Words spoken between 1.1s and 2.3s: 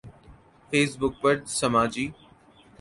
پر سماجی